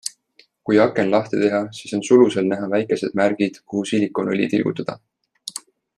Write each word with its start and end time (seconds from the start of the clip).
Kui 0.69 0.77
aken 0.85 1.11
lahti 1.15 1.41
teha, 1.41 1.59
siis 1.79 1.93
on 1.97 2.01
sulusel 2.07 2.49
näha 2.53 2.69
väikesed 2.73 3.19
märgid, 3.23 3.63
kuhu 3.75 3.87
silikoonõli 3.91 4.49
tilgutada. 4.55 4.99